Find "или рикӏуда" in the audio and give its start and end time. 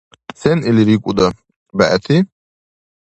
0.69-1.27